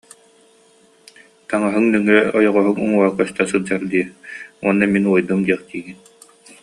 [1.47, 4.05] Таҥаһыҥ нөҥүө ойоҕоһуҥ уҥуоҕа көстө сылдьар дии
[4.63, 5.97] уонна мин уойдум диэхтиигин